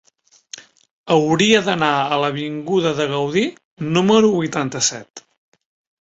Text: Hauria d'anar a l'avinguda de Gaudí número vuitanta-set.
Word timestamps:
Hauria 1.15 1.59
d'anar 1.67 1.89
a 2.15 2.17
l'avinguda 2.23 2.93
de 2.99 3.07
Gaudí 3.11 3.43
número 3.97 4.31
vuitanta-set. 4.37 5.23